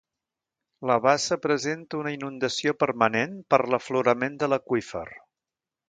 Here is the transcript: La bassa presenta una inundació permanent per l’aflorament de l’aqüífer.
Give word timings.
La 0.91 0.95
bassa 1.03 1.37
presenta 1.43 1.99
una 2.01 2.15
inundació 2.15 2.73
permanent 2.85 3.39
per 3.55 3.61
l’aflorament 3.75 4.43
de 4.45 4.55
l’aqüífer. 4.55 5.09